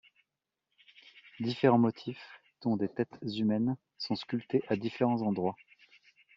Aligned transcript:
Différents 1.41 1.77
motifs 1.77 2.41
dont 2.63 2.75
des 2.75 2.89
têtes 2.89 3.19
humaines 3.37 3.77
sont 3.99 4.15
sculptés 4.15 4.63
à 4.67 4.75
différents 4.75 5.21
endroits. 5.21 5.55